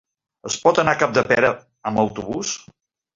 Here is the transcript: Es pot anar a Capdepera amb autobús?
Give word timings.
Es 0.51 0.55
pot 0.61 0.79
anar 0.83 0.95
a 0.95 0.97
Capdepera 1.01 1.51
amb 1.91 2.01
autobús? 2.05 2.55